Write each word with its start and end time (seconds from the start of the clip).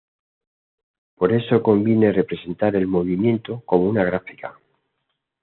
Por 1.13 1.31
eso 1.31 1.61
conviene 1.61 2.11
representar 2.11 2.75
el 2.75 2.87
movimiento 2.87 3.61
como 3.67 3.83
una 3.87 4.03
gráfica. 4.03 4.57